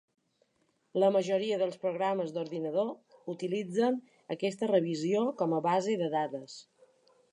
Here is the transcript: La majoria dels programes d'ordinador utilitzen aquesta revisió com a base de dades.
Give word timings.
La 1.01 1.09
majoria 1.15 1.59
dels 1.63 1.77
programes 1.83 2.33
d'ordinador 2.37 2.89
utilitzen 3.35 3.99
aquesta 4.37 4.71
revisió 4.73 5.23
com 5.43 5.55
a 5.59 5.61
base 5.71 5.99
de 6.03 6.09
dades. 6.17 6.57